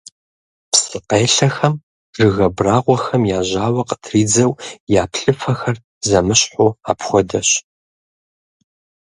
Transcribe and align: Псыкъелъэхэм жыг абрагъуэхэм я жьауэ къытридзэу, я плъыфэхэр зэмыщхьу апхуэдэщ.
Псыкъелъэхэм 0.71 1.73
жыг 2.15 2.37
абрагъуэхэм 2.47 3.23
я 3.37 3.39
жьауэ 3.49 3.81
къытридзэу, 3.89 4.51
я 4.99 5.03
плъыфэхэр 5.11 5.77
зэмыщхьу 6.07 6.69
апхуэдэщ. 6.89 7.49